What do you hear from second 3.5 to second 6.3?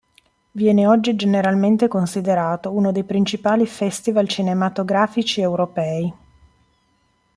festival cinematografici europei.